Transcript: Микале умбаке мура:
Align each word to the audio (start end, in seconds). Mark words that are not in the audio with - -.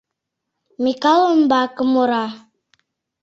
Микале 0.83 1.25
умбаке 1.33 1.83
мура: 1.93 2.25